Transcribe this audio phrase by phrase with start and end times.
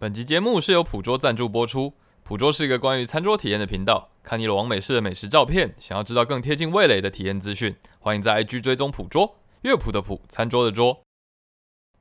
[0.00, 1.92] 本集节目是由捕捉赞助播出。
[2.22, 11.02] 捕捉是一个关于餐桌体验的频道，看腻了王美式的美食照片，想要知道更贴近味蕾的体验资讯，欢迎在 IG 追踪捕捉乐谱的谱，餐桌的桌。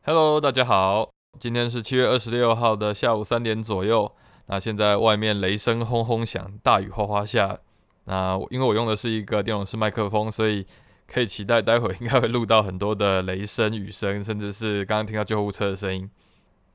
[0.04, 4.10] Hello，大家好，今天是七月二十六号的下午三点左右。
[4.46, 7.60] 那现在外面雷声轰轰响，大雨哗哗下。
[8.06, 10.66] 那因为我用的是一个电容式麦克风，所以
[11.06, 16.10] 可以期待待会应该会录到很多的雷声、雨声，甚至是刚刚听到救护车的声音。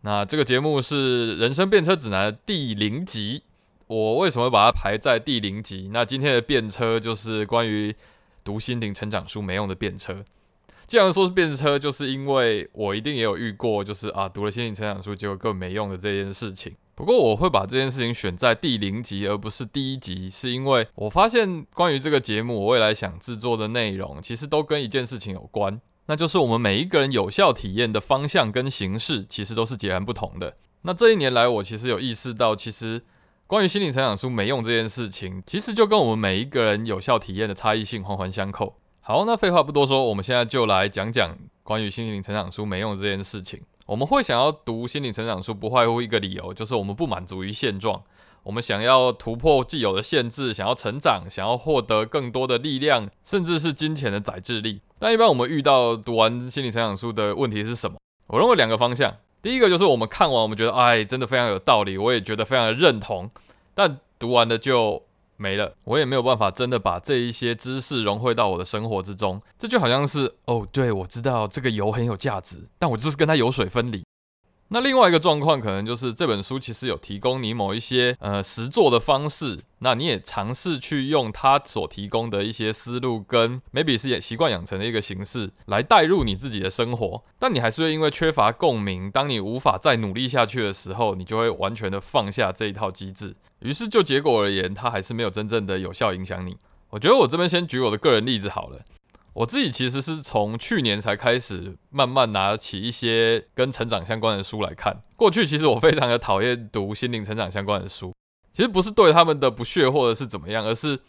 [0.05, 3.43] 那这个节目是《人生变车指南》第零集，
[3.87, 5.89] 我为什么把它排在第零集？
[5.95, 7.97] 那今天的变车就是关于
[8.45, 10.23] 读心灵成长书没用的变车。
[10.87, 16.75] 既然说是变车，就是因为我一定也有遇过，就是啊读了心灵成长书结果更没用的这件事情。
[16.95, 25.81] 不过我会把这件事情选在第零集而不是第一集，是因为我发现关于这个节目我未来想制作的内容，其实都跟一件事情有关。
[26.07, 30.57] 那就是我们每一个人有效体验的方向跟形式，其实都是截然不同的。
[30.83, 33.03] 那这一年来，我其实有意识到，其实
[33.47, 38.77] 关于心理成长书没用这件事情，其实就跟我们每一个人有效体验的差异性环环相扣。
[39.01, 43.63] 好，那废话不多说，我们现在就来讲讲关于心灵成长书没用这件事情。
[43.87, 48.03] 我们会想要读心理成长书，不外乎一个理由，就是我们不满足于现状。
[48.45, 54.81] 我们想要突破既有的限制，想要成长，想要获得更多的力量，甚至是金钱的载智力。
[54.99, 57.99] 但一般我们遇到读完心理成长书的问题是什么？
[58.29, 59.15] 我认为两个方向。
[59.43, 63.31] 第一个就是我们看完，我们觉得哎，真的非常有道理，我也觉得非常的认同。
[63.75, 65.03] 但读完了就
[65.37, 69.41] 没了，我也没有办法真的把这一些知识融汇到我的生活之中。
[69.59, 74.04] 这就好像是哦，对我知道这个油很有价值，但我就是跟它油水分离。
[74.75, 96.57] 那另外一个状况，可能就是这本书其实有提供你某一些呃实做的方式，那你也尝试去用它所提供的一些思路跟 maybe 是习惯养成的一个形式来带入你自己的生活，但你还是会因为缺乏共鸣，当你无法再努力下去的时候，你就会完全的放下这一套机制，于是就结果而言，它还是没有真正的有效影响你。
[96.91, 98.81] 我觉得我这边先举我的个人例子好了。
[99.35, 105.03] 我自己其实是从去年才开始慢慢拿起一些跟成长相关的书来看。
[105.17, 108.15] 过去其实我非常的讨厌读心灵成长相关的书，
[108.53, 111.01] 其实不是对他们的不屑或者是怎么样，而是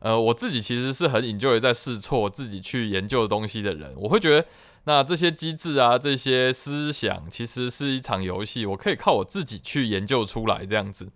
[0.00, 3.94] 呃我自己其实是很 enjoy 在试错自己去研究东西的人。
[3.96, 4.46] 我会觉得
[4.84, 11.08] 那这些机制啊，这些思想其实是一场游戏，我可以靠我自己去研究出来这样子。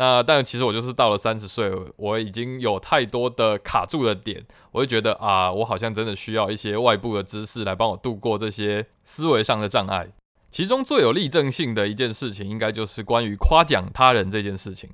[0.00, 10.08] 那但其实我就是到了三十岁，我已经有太多的卡住的点，我就觉得啊，我好像真的需要一些外部的知识来帮我度过这些思维上的障碍。
[10.50, 14.88] 其中最有例证性的一件事情，应该就是关于夸奖他人这件事情。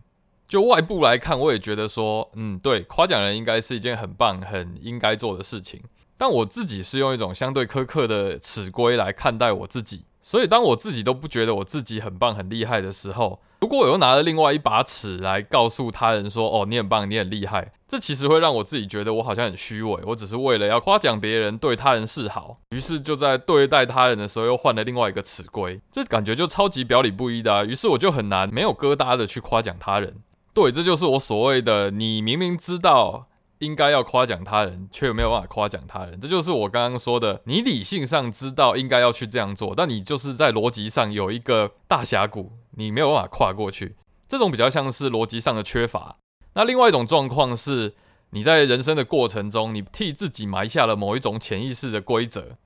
[0.49, 5.81] 就外部来看，我也觉得说，嗯，对，夸奖人应该是一件很棒、很应该做的事情。
[6.17, 10.03] 但我自己是用一种相对苛刻的尺规来看待我自己。
[10.29, 27.65] 所以，当我自己都不觉得我自己很棒、很厉害的时候，如果我又拿了另外一把尺来告诉他人说：“哦，你很棒，你很厉害。”这其实会让我自己觉得我好像很虚伪，我只是为了要夸奖别人、对他人示好，于是就在对待他人的时候又换了另外一个尺规，这感觉就超级表里不一的。
[27.65, 30.17] 于是我就很难没有疙瘩的去夸奖他人。
[30.53, 33.29] 对，这就是我所谓的你明明知道。
[33.59, 37.41] 应该要夸奖他人，却没有办法夸奖他人，这就是我刚刚说的。
[37.45, 43.97] 你理性上知道应该要去这样做，但你就是在逻辑上有一个大峡谷，你没有办法跨过去。
[44.29, 46.17] 这种比较像是逻辑上的缺乏。
[46.55, 47.95] 那另外一种状况是，
[48.31, 52.57] 你在人生的过程中，你替自己埋下了某一种潜意识的规则。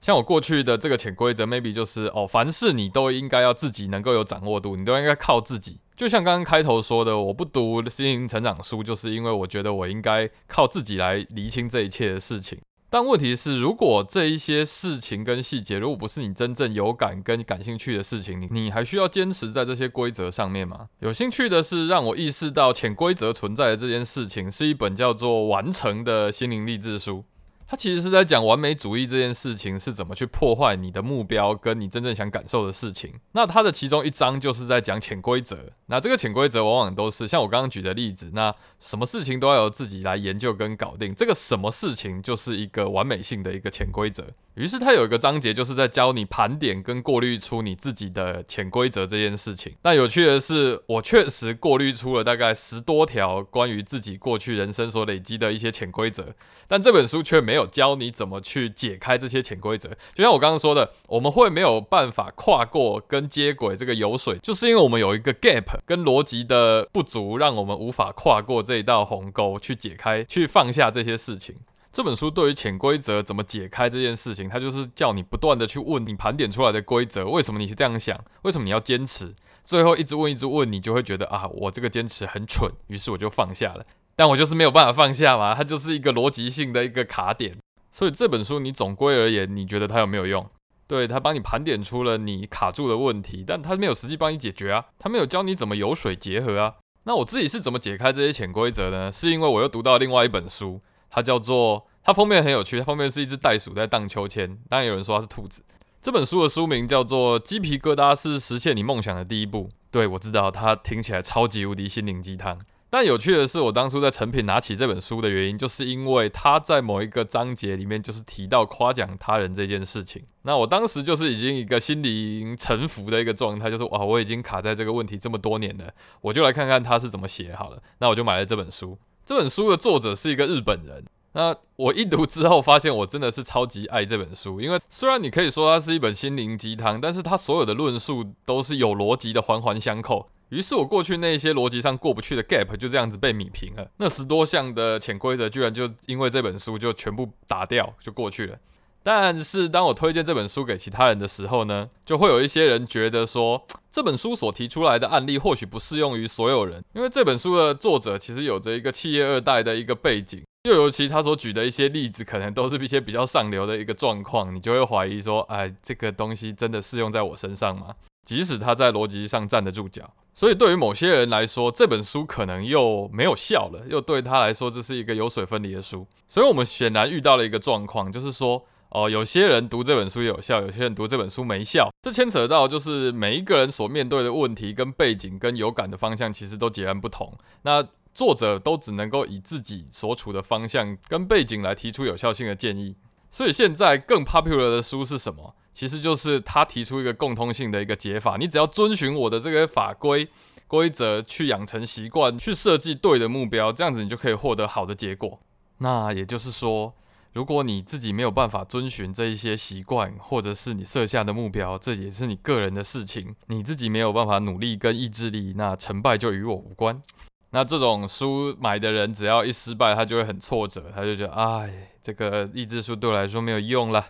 [0.00, 5.80] 像我过去的这个潜规则，maybe 就是哦，凡事你都应该要自己能够有掌握度，你都应该靠自己。
[5.96, 12.58] 就像刚刚开头说的，我不读心灵成长书，就是因为我觉得我应该靠自己来厘清这一切的事情。
[12.88, 20.86] 但问题是，如果这一些事情跟细节，如果不是你真正有感跟感兴趣的事情，你你还需要坚持在这些规则上面吗？
[21.00, 27.24] 有兴趣的是让我意识到潜规则存在的这件事情，是一本叫做《完成》的心灵励志书。
[27.68, 33.14] 他其实是在讲完美主义这件事情是怎么去破坏你的目标跟你真正想感受的事情。
[33.32, 35.72] 那他的其中一章就是在讲潜规则。
[35.86, 41.12] 那这个潜规则往往都是像我刚刚举的例子，那什么事情都要由自己来研究跟搞定。
[41.12, 44.28] 这个什么事情就是一个完美性的一个潜规则。
[44.54, 49.74] 于是他有一个章节就是在教你盘点跟过滤出你自己的潜规则这件事情。
[49.82, 56.34] 但有趣的是，我确实过滤出了大概十多条关于自己过去人生所累积的一些潜规则，
[56.66, 59.88] 但这本书却没没有教你怎么去解开这些潜规则。
[60.14, 71.56] 就像我刚刚说的，我们会没有办法跨过跟接轨这个油水，就是因为我们有一个 gap 跟逻辑的不足，让我们无法跨过这一道鸿沟去解开、去放下这些事情。
[71.90, 78.22] 这本书对于潜规则怎么解开这件事情，它就是叫你不断的去问你盘点出来的规则，为什么你是这样想？
[78.42, 79.34] 为什么你要坚持？
[79.64, 83.86] 最后一直问一直问，你就会觉得啊，我这个坚持很蠢，于是我就放下了。
[84.16, 87.56] 但我就是没有办法放下嘛，它就是一个逻辑性的一个卡点。
[87.92, 90.44] 所以这本书你总归而言，你觉得它有没有用？
[90.86, 96.74] 对，它帮你盘点出了你卡住的问题，但它没有实际帮你解决啊，它没有教你怎么油水结合啊。
[97.04, 99.12] 那我自己是怎么解开这些潜规则呢？
[99.12, 100.80] 是因为我又读到另外一本书。
[101.08, 105.64] 它叫做，它封面很有趣，它封面是一只袋鼠在荡秋千，当然有人说它是兔子。
[106.02, 109.68] 这本书的书名叫做《鸡皮疙瘩是实现你梦想的第一步》。
[109.90, 112.58] 对我知道它听起来超级无敌心灵鸡汤，
[112.98, 120.24] 但有趣的是，我当初在成品拿起这本书的原因，就是因为它在某一个章节里面就是提到夸奖他人这件事情。
[120.44, 127.82] 那我当时就是已经一个心灵沉浮的一个状态，就是哇，我已经卡在这个问题这么多年了，我就来看看他是怎么写好了。
[127.98, 128.96] 那我就买了这本书。
[129.26, 131.04] 这本书的作者是一个日本人。
[131.34, 140.30] 那我一读之后，发现我真的是超级爱这本书，因为虽然你可以说它是一本心灵鸡汤，但是它所有的论述都是有逻辑的，环环相扣。
[140.50, 143.90] 于是我过去那些逻辑上过不去的 gap 就这样子被米平了。
[143.96, 148.56] 那十多项的潜规则，居然就因为这本书就全部打掉，就过去了。
[149.02, 167.94] 但是当我推荐这本书给其他人的时候呢，就会有一些人觉得说，这本书所提出来的案例或许不适用于所有人，因为这本书的作者其实有着一个企业二代的一个背景，又尤其他所举的一些例子，可能都是一些比较上流的一个状况，你就会怀疑说，哎，这个东西真的适用在我身上吗？
[168.24, 178.64] 即使他在逻辑上站得住脚，所以对于某些人来说，这本书可能又没有效了，又对他来说这是一个油水分离的书，所以我们显然遇到了一个状况，就是说。
[178.90, 181.90] 哦，有些人读这本书有效，有些人读这本书没效。
[182.00, 187.36] 这牵扯到就是每一个人所面对的问题、跟背景、跟有感的方向，其实都截然不同。
[187.62, 192.96] 那作者都只能够以自己所处的方向跟背景来提出有效性的建议。
[193.28, 195.54] 所以现在更 popular 的书是什么？
[195.76, 198.38] 其实就是他提出一个共通性的一个解法。
[198.38, 200.26] 你只要遵循我的这个法规
[200.66, 205.38] 规则去养成习惯，去设计对的目标，这样子你就可以获得好的结果。
[205.78, 206.94] 那也就是说。
[207.32, 213.36] 如果你自己没有办法遵循这一些习惯，或者是你设下的目标，这也是你个人的事情。
[213.48, 217.02] 你自己没有办法努力跟意志力，那成败就与我无关。
[217.50, 224.02] 那这种书买的人，只要一失败，他就会很挫折，他就觉得，哎，这个励志书对我来说没有用了，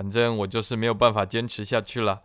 [0.00, 2.22] 反正我就是没有办法坚持下去了。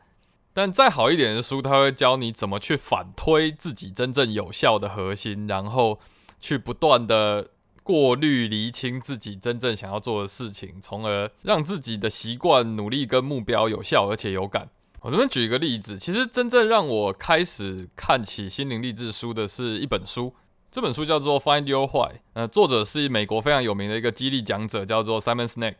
[0.53, 5.99] 但再好一点的书，他会教你怎么去反推自己真正有效的核心，然后
[6.39, 7.49] 去不断的。
[7.83, 14.67] 过滤、厘清自己真正想要做的事情，从而让自己的习惯、努力跟目标有效而且有感。
[15.01, 20.33] 我这边举一个例子，其实真正让我开始看起心灵励志书的是一本书，
[20.71, 25.75] 这本书叫做《Find Your Why》，呃，作者是美国非常有名的一个激励讲者，叫做 Simon Sinek。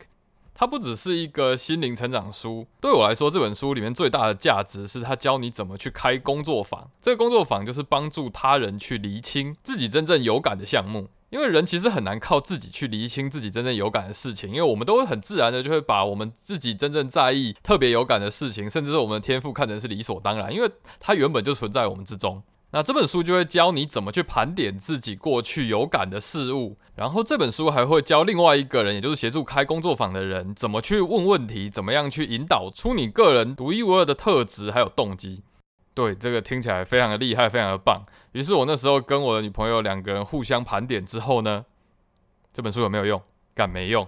[0.58, 6.90] 它不只是一个心灵成长书，对我来说，这本书里面最大的价值是它教你怎么去开工作坊。
[6.98, 11.08] 这个工作坊就是帮助他人去厘清自己真正有感的项目。
[11.28, 20.70] 因为人其实很难靠自己去厘清自己真正有感的事情，因为我们都会很自然的就会把我们自己真正在意、特别有感的事情，甚至是我们的天赋看成是理所当然，因为
[21.00, 22.42] 它原本就存在我们之中。
[22.72, 35.42] 那这本书就会教你怎么去盘点自己过去有感的事物，然后这本书还会教另外一个人，也就是协助开工作坊的人，怎么去问问题，怎么样去引导出你个人独一无二的特质还有动机。
[35.94, 38.04] 对，这个听起来非常的厉害，非常的棒。
[38.32, 41.64] 于是我那时候跟我的女朋友两个人互相盘点之后呢，
[42.52, 43.22] 这本书有没有用？
[43.54, 44.06] 敢没用？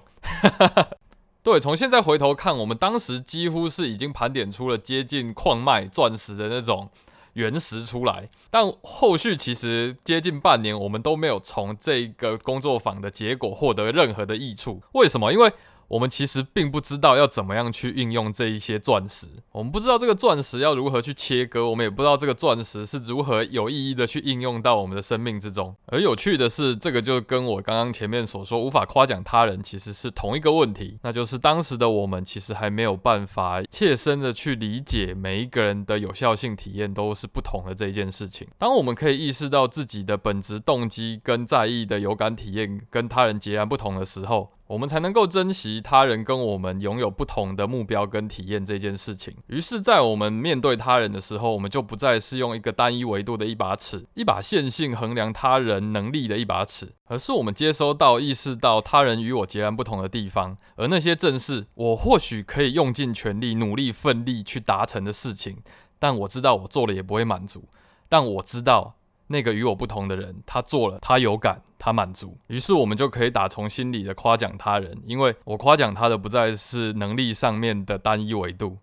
[1.42, 6.90] 对，从现在回头看，我们当时几乎是已经盘点出了接近矿脉钻石的那种
[7.38, 14.82] 原石出来，但后续其实接近半年，我们都没有从这个工作坊的结果获得任何的益处。
[14.94, 15.32] 为什么？
[15.32, 15.52] 因为
[15.88, 25.74] 我们其实并不知道要怎么样去运用这一些钻石，我们不知道这个钻石要如何去切割，我们也不知道这个钻石是如何有意义的去应用到我们的生命之中。
[25.86, 38.46] 而有趣的是，这个就跟我刚刚前面所说无法夸奖他人，其实是同一个问题，那就是当时的我们其实还没有办法切身的去理解每一个人的有效性体验都是不同的这一件事情。
[38.58, 49.34] 当我们可以意识到自己的本质动机跟在意的有感体验跟他人截然不同的时候，我们才能够珍惜他人跟我们拥有不同的目标跟体验这件事情。
[49.46, 65.56] 于是，在我们面对他人的时候，我们就不再是用一个单一维度的一把尺，一把线性衡量他人能力的一把尺，而是我们接收到、意识到他人与我截然不同的地方，而那些正是我或许可以用尽全力、努力奋力去达成的事情。
[65.98, 67.64] 但我知道我做了也不会满足，
[68.06, 68.97] 但我知道
[69.28, 78.78] 那个与我不同的人，他做了，他有感，他满足，于是我们就可以打从心里的夸奖他人，因为我夸奖他的不再是能力上面的单一维度，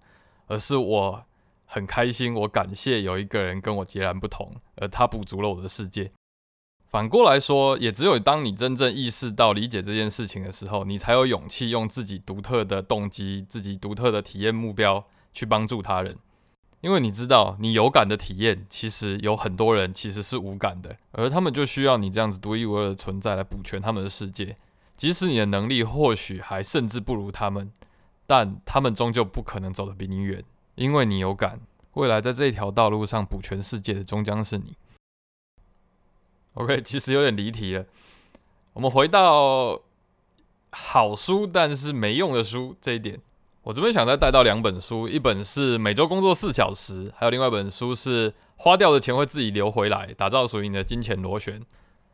[0.47, 1.23] 而是我
[1.65, 6.11] 很开心，我感谢有一个人跟我截然不同，而他补足了我的世界。
[6.87, 16.15] 反过来说，也只有当你真正意识到理解这件事情的时候，你才有勇气用自己独特的动机、自己独特的体验目标去帮助他人。
[16.85, 24.55] 因为你知道，你有感的体验，其实有很多人其实是无感的，而他们就需要你这样子独一无二的存在来补全他们的世界。
[24.95, 27.71] 即使你的能力或许还甚至不如他们，
[28.27, 30.43] 但他们终究不可能走得比你远，
[30.75, 31.59] 因为你有感。
[31.93, 34.77] 未来在这一条道路上补全世界的，终将是你。
[36.53, 37.83] OK，其实有点离题了。
[38.73, 39.81] 我们回到
[40.69, 43.19] 好书但是没用的书这一点。
[43.65, 51.60] 我这边想再带到两本书，一本是每周工作四小时，还有另外一本书是花掉的钱会自己流回来，打造属于你的金钱螺旋。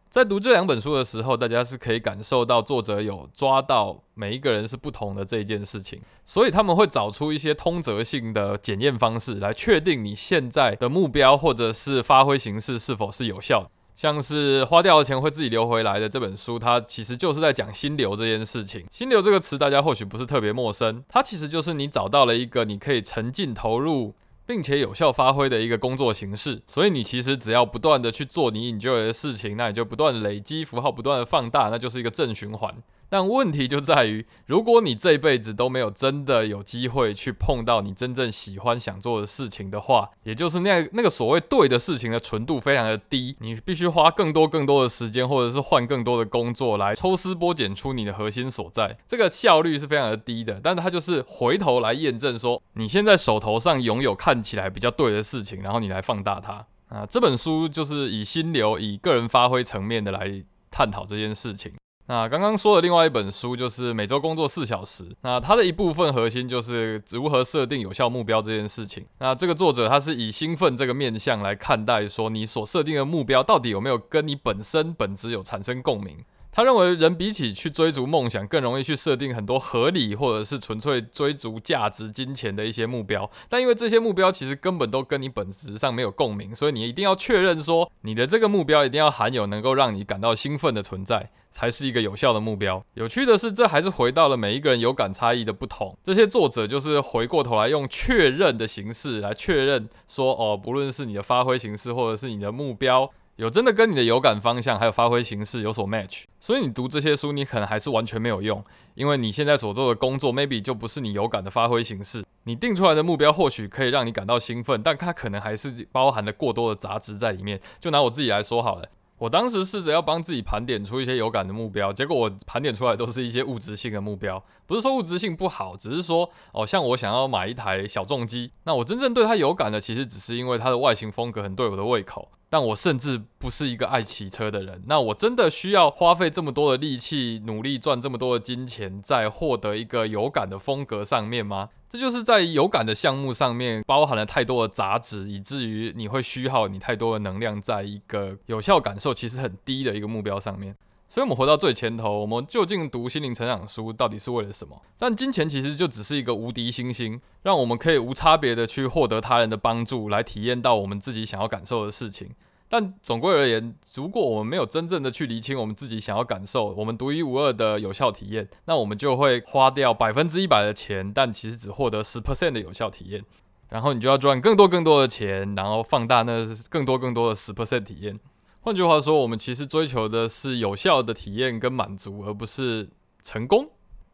[0.10, 13.70] 在读这两本书的时候，大家是可以感受到作者有抓到每一个人是不同的这一件事情，所以他们会找出一些通则性的检验方式来确定你现在的目标或者是发挥形式是否是有效。
[13.94, 18.86] 像是花掉的钱会自己流回来的这本书，它其实就是在讲心流这件事情。
[18.90, 26.62] 心流这个词，大家或许不是特别陌生，它其实就是你找到了一个你可以沉浸投入，并且有效发挥的一个工作形式。
[26.66, 32.74] 所以你其实只要不断的去做你 enjoy 的事情，那你就不断累积符号，不断的放大，那就是一个正循环。
[33.12, 50.62] 但问题就在于，如果你这辈子都没有真的有机会去碰到你真正喜欢想做的事情的话，也就是那那个所谓对的事情的纯度非常的低，你必须花更多更多的时间，或者是换更多的工作来抽丝剥茧出你的核心所在，这个效率是非常的低的。
[50.64, 57.06] 但它就是回头来验证说，你现在手头上拥有看起来比较对的事情，然后你来放大它啊。
[57.10, 60.42] 这本书就是以心流、以个人发挥层面的来
[60.72, 61.74] 探讨这件事情。
[62.08, 65.06] 那刚刚说的另外一本书就是每周工作四小时。
[65.22, 69.06] 那它的一部分核心就是如何设定有效目标这件事情。
[69.20, 76.18] 那这个作者他是以兴奋这个面向来看待，说你所设定的目标到底有没有跟你本身本质有产生共鸣。
[76.52, 83.30] 他认为人比起去追逐梦想，更容易去设定很多合理或者是纯粹追逐价值、金钱的一些目标。
[83.48, 91.30] 但因为这些目标其实根本都跟你本质上没有共鸣，所以你一定要确认说，你的这个目标一定要含有能够让你感到兴奋的存在。
[91.54, 92.82] 才是一个有效的目标。
[92.94, 95.94] 有趣的是，这还是回到了每一个人有感差异的不同。
[96.02, 106.26] 这些作者就是回过头来用确认的形式来确认说，哦，不论是你的发挥形式，或者是你的目标，有真的跟你的有感方向还有发挥形式有所 match。
[106.40, 112.24] 所以你读这些书，你可能还是完全没有用，因为你现在所做的工作 maybe 就不是你有感的发挥形式。
[112.44, 117.60] 你定出来的目标或许可以让你感到兴奋，但它可能还是包含了过多的杂质在里面。
[117.80, 118.88] 就拿我自己来说好了。
[119.18, 124.44] 我当时试着要帮自己盘点出一些有感的目标，结果我盘点出来都是一些物质性的目标。
[124.68, 132.30] 不是说物质性不好，只是说，哦，像我想要买一台小重机，那我真正对它有感的，其实只是因为它的外形风格很对我的胃口。
[132.52, 141.70] 但我甚至不是一个爱骑车的人，那我真的需要花费这么多的力气，努力赚这么多的金钱，在获得一个有感的风格上面吗？
[141.88, 150.76] 这就是在有感的项目上面包含了太多的杂质，以至于你会虚耗你太多的能量，在一个有效感受其实很低的一个目标上面。
[151.12, 154.82] 所以，我们回到最前头，我们究竟读心灵成长书到底是为了什么？
[154.98, 162.30] 但金钱其实就只是一个无敌星星，让我们可以无差别的去获得他人的帮助，来体验到我们自己想要感受的事情。
[162.70, 173.22] 但总归而言，如果我们没有真正的去理清我们自己想要感受、我们独一无二的有效体验，那我们就会花掉百分之一百的钱，但其实只获得十 percent 的有效体验。
[173.68, 178.18] 然后你就要赚更多更多的钱，然后放大那更多更多的十 percent 体验。
[178.64, 182.88] 换句话说，我们其实追求的是有效的体验跟满足，而不是
[183.24, 183.68] 成功。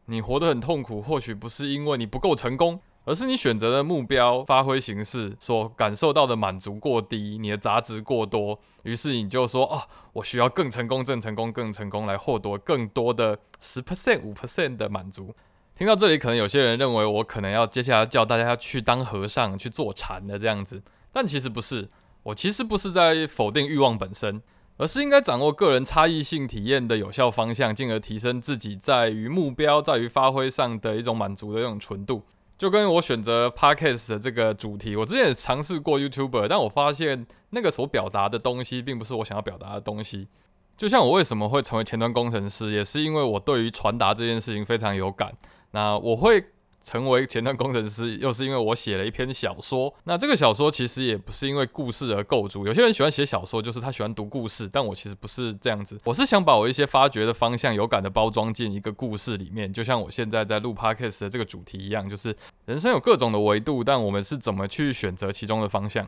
[0.06, 9.82] 你活得很痛苦，或许不是因为你不够成功，而是你选择的目标、发挥形式所感受到的满足过低，你的杂质过多，于是你就说：“哦，
[10.14, 15.34] 我需要更成功、更成功、更成功，来获得更多的十 percent、五 percent 的满足。”
[15.76, 21.90] 听到这里，可能有些人认为我可能要接下来叫大家去当和尚、去做禅的这样子，但其实不是。
[22.28, 24.42] 我其实不是在否定欲望本身，
[24.76, 32.22] 而是应该掌握个人差异性体验的有效方向，进而提升自己在于目标、在于发挥上的一种满足的这种纯度。
[32.58, 40.28] 就跟我选择 podcast 的这个主题，我之前也尝试过 YouTuber，但我发现那个所表达的东西，并不是我想要表达的东西。
[40.76, 45.32] 就像我为什么会成为前端工程师，也是因为我对于传达这件事情非常有感。
[45.70, 46.44] 那我会。
[46.82, 49.92] 成为前端工程师，又是因为我写了一篇小说。
[50.04, 52.66] 那这个小说其实也不是因为故事而构筑。
[52.66, 56.00] 有些人喜欢写小说，就是他喜欢读故事，但我其实不是这样子。
[56.04, 62.34] 我是想把我一些发掘的方向有感的包装进一个故事里面，就像我现在在录 podcast 的这个主题一样，就是
[62.66, 66.06] 人生有各种的维度，但我们是怎么去选择其中的方向。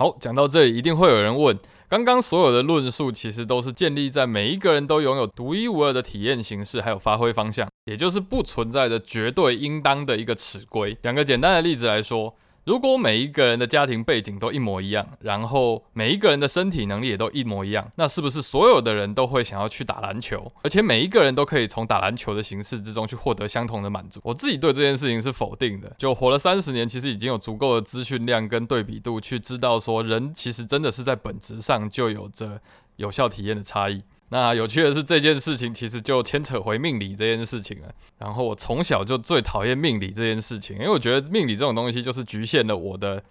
[0.00, 10.96] 好，讲到这里，一定会有人问：刚刚所有的论述其实都是建立在每一个人都拥有独一无二的体验形式，还有发挥方向，也就是不存在着绝对应当的一个尺规。
[11.02, 12.34] 讲个简单的例子来说。
[12.70, 20.52] 如果每一个人的家庭背景都一模一样，然后每一个人的身体能力也都一模一样，那是不是所有的人都会想要去打篮球？
[20.62, 24.20] 而且每一个人都可以从打篮球的形式之中去获得相同的满足？
[24.22, 25.92] 我自己对这件事情是否定的。
[25.98, 32.60] 就活了三十年，其实已经有足够的资讯量跟对比度去知道说，人其实真的是在本质上就有着
[32.94, 34.00] 有效体验的差异。
[34.30, 37.92] 那有趣的是，这件事情其实就牵扯回命理这件事情了。
[38.18, 43.22] 然后我从小就最讨厌命理这件事情，因为我觉得命理这种东西就是局限了我的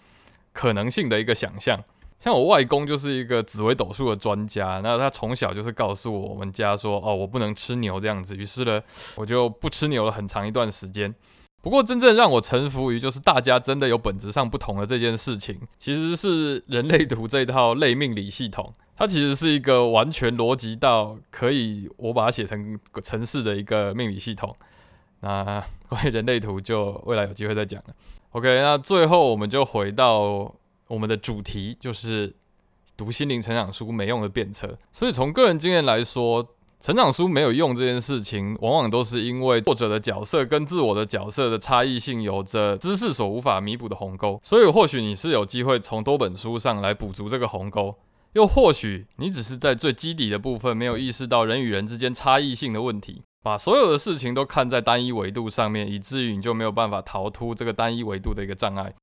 [0.51, 1.81] 可能性的一个想象。
[2.19, 8.35] 像我外公就是一个紫微斗数的专家，那他从小就是告诉我们家说，哦，我不能吃牛这样子。
[8.35, 8.81] 于是呢，
[9.15, 11.15] 我就不吃牛了很长一段时间。
[11.61, 18.73] 不过，真正让我臣服于就是大家真的有本质上不同的这件事情，其实是人类图这套类命理系统。
[18.95, 24.55] 它其实是一个完全逻辑到可以我把它写成城市的一个命理系统。
[25.21, 27.93] 那关于人类图就未来有机会再讲了。
[28.31, 30.53] OK，那最后我们就回到
[30.87, 32.33] 我们的主题，就是
[32.95, 34.77] 读心灵成长书没用的便车。
[34.91, 44.39] 所以从个人经验来说，成长书没有用这件事情，往往都是因为作者的角色跟自我的角色的差异性有着知识所无法弥补的鸿沟。
[44.41, 47.93] 所以或许你是有机会从多本书上来补足这个鸿沟。
[48.33, 58.93] 又或许你只是在最基底的部分没有意识到人与人之间差异性的问题，把所有的事情都看在单一维度上面，以至于你就没有办法逃脱这个单一维度的一个障碍。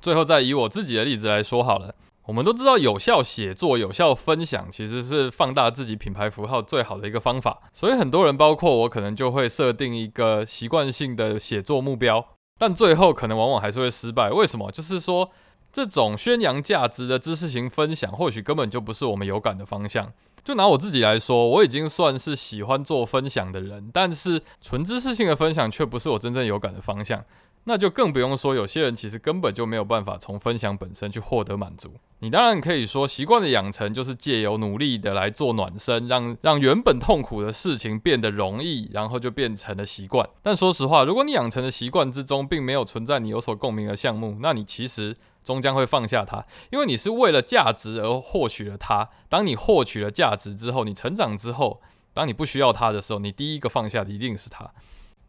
[0.00, 1.94] 最后再以我自己的例子来说好了，
[2.26, 12.24] 我们都知道有效写作、有效分享其实是放大自己品牌符号最好的一个方法，所以很多人，包括我，可能就会设定一个习惯性的写作目标，
[12.58, 14.30] 但最后可能往往还是会失败。
[14.30, 14.70] 为什么？
[14.70, 15.30] 就是说。
[15.74, 20.12] 这种宣扬价值的知识型分享，或许根本就不是我们有感的方向。
[20.44, 27.24] 就拿我自己来说，我已经算是喜欢做分享的人，但是纯知识性的分享却不是我真正有感的方向。
[27.64, 31.94] 那就更不用说，有些人其实根本就没有办法从分享本身去获得满足。
[32.18, 40.28] 你当然可以说，习惯的养成就是借由努力的来做暖身，让让原本痛苦的事情变得容易，然后就变成了习惯。
[40.42, 49.08] 但说实话，如果你养成的习惯之中并没有存在你有所共鸣的项目，那你其实终将会放下它，因为你是为了价值而获取了它。
[49.28, 51.80] 当你获取了价值之后，你成长之后，
[52.12, 54.70] 当你不需要它的时候，你第一个放下的一定是它。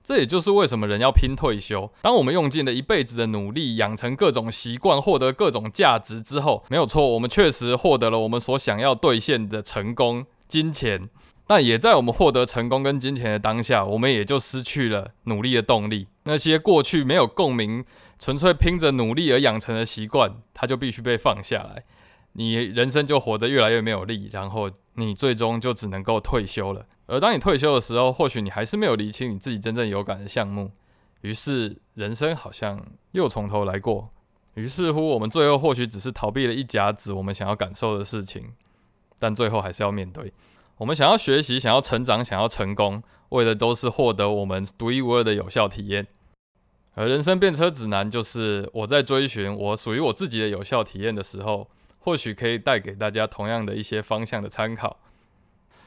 [0.03, 1.89] 这也就是为什么人要拼退休。
[2.01, 11.09] 当我们用尽了一辈子的努力，养成各种习惯，获得各种价值之后，没有错，我们确实获得了我们所想要兑现的成功、金钱。
[11.45, 16.07] 但也在我们获得成功跟金钱的当下，我们也就失去了努力的动力。
[16.23, 17.83] 那些过去没有共鸣、
[18.17, 21.83] 纯粹拼着努力而养成的习惯，它就必须被放下来。
[22.33, 26.85] 你人生就活得越来越没有力，然后你最终就只能够退休了。
[27.05, 30.71] 而当你退休的时候，或许你还是没有理清你自己真正有感的项目，
[31.21, 34.09] 于是人生好像又从头来过。
[34.53, 38.53] 于是乎，我们最后或许只是逃避了一甲子我们想要感受的事情，
[39.19, 40.31] 但最后还是要面对。
[40.77, 46.07] 我们想要学习、想要成长、想要成功，为的都是获得我们独一无二的有效体验。
[46.95, 51.67] 而人生变车指南就是我在追寻我属于我自己的有效体验的时候，
[51.99, 54.99] 或许可以带给大家同样的一些方向的参考。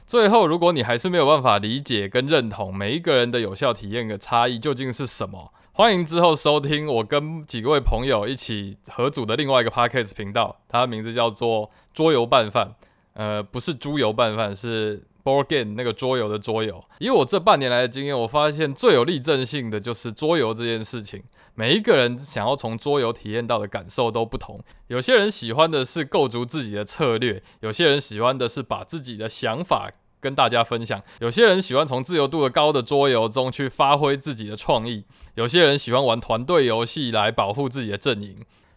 [0.06, 12.76] 最后，如果你还是没有办法理解跟认同每一个人的有效体验的差异究竟是什么，欢迎之后收听我跟几位朋友一起合组的另外一个 podcast 频道，它的名字叫做桌游拌饭。
[13.14, 16.84] 呃，不是猪油拌饭，是 board game 那个桌游的桌游。
[17.00, 21.24] 以我这半年来的经验，我发现最有例证性的就是桌游这件事情。
[21.56, 24.60] 每一个人想要从桌游体验到的感受都不同。
[24.86, 38.36] 有些人喜欢的是构筑自己的策略，有些人喜欢的是把自己的想法跟大家分享，有些人喜欢从自由度的高的桌游中去发挥自己的创意，有些人喜欢玩团队游戏来保护自己的阵营。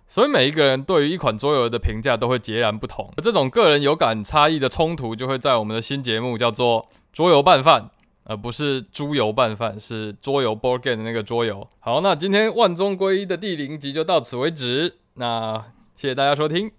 [0.09, 7.91] 所以每一个人对于一款桌游的评价都会截然不同，而这种个人有感差异的冲突就会在我们的新节目叫做“桌游拌饭”，
[8.25, 11.65] 而不是“猪油拌饭”，是桌游 board game 的那个桌游。
[11.79, 15.63] 好，那今天万中归一的第零集就到此为止，那
[15.95, 16.71] 谢谢大家收听。